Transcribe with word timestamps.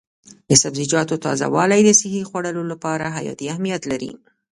د 0.49 0.51
سبزیجاتو 0.63 1.15
تازه 1.25 1.47
والي 1.55 1.79
د 1.83 1.89
صحي 1.99 2.21
خوړو 2.29 2.63
لپاره 2.71 3.13
حیاتي 3.17 3.45
اهمیت 3.53 3.81
لري. 3.91 4.11